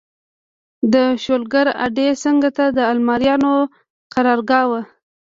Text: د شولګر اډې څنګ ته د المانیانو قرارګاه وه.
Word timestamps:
د 0.93 0.95
شولګر 1.23 1.67
اډې 1.85 2.09
څنګ 2.23 2.41
ته 2.57 2.65
د 2.77 2.79
المانیانو 2.93 3.53
قرارګاه 4.13 4.65
وه. 4.69 4.81